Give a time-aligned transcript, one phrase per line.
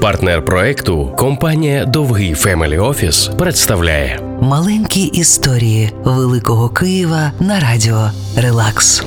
[0.00, 9.04] Партнер проекту компанія Довгий Family Office представляє Маленькі історії Великого Києва на радіо Релакс.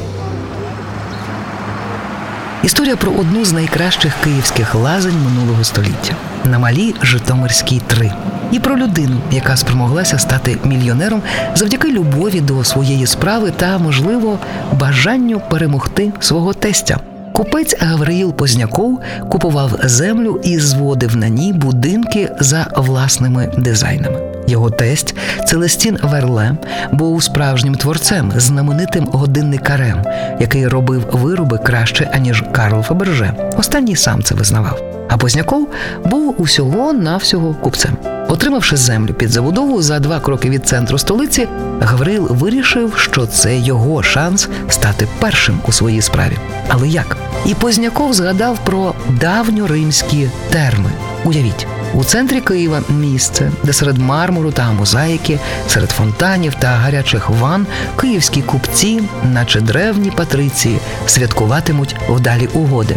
[2.63, 6.15] Історія про одну з найкращих київських лазень минулого століття
[6.45, 8.11] на малій Житомирській 3.
[8.51, 11.21] І про людину, яка спромоглася стати мільйонером
[11.55, 14.39] завдяки любові до своєї справи та, можливо,
[14.73, 16.99] бажанню перемогти свого тестя.
[17.41, 18.99] Купець Гавриїл Позняков
[19.29, 24.19] купував землю і зводив на ній будинки за власними дизайнами.
[24.47, 25.15] Його тесть
[25.47, 26.55] Целестін Верле
[26.91, 30.03] був справжнім творцем, знаменитим годинникарем,
[30.39, 33.33] який робив вироби краще аніж Карл Фаберже.
[33.57, 34.81] Останній сам це визнавав.
[35.09, 35.67] А Позняков
[36.05, 37.97] був усього навсього купцем.
[38.27, 41.47] Отримавши землю під забудову за два кроки від центру столиці,
[41.81, 46.37] Гаврил вирішив, що це його шанс стати першим у своїй справі.
[46.69, 47.17] Але як?
[47.45, 50.89] І Позняков згадав про давньоримські терми.
[51.25, 51.67] Уявіть.
[51.93, 57.67] У центрі Києва місце, де серед мармуру та мозаїки, серед фонтанів та гарячих ван
[57.99, 62.95] київські купці, наче древні патриції, святкуватимуть вдалі угоди.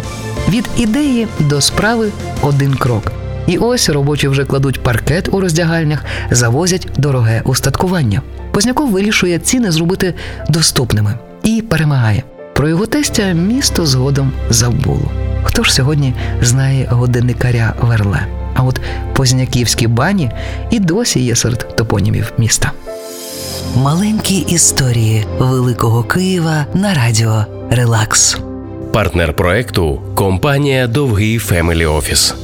[0.49, 2.09] Від ідеї до справи
[2.41, 3.11] один крок.
[3.47, 8.21] І ось робочі вже кладуть паркет у роздягальнях, завозять дороге устаткування.
[8.51, 10.13] Позняков вирішує ціни зробити
[10.49, 12.23] доступними і перемагає.
[12.55, 15.11] Про його тестя місто згодом забуло.
[15.43, 18.27] Хто ж сьогодні знає годинникаря Верле?
[18.53, 18.79] А от
[19.13, 20.31] Позняківські бані
[20.71, 22.71] і досі є серед топонімів міста.
[23.75, 28.37] Маленькі історії Великого Києва на радіо Релакс.
[28.93, 32.35] партнер проекту компанія Довгий Family Office.